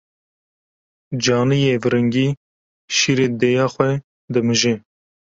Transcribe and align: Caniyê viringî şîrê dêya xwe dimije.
Caniyê 1.23 1.75
viringî 1.83 2.27
şîrê 2.97 3.27
dêya 3.39 3.65
xwe 3.73 3.89
dimije. 4.33 4.73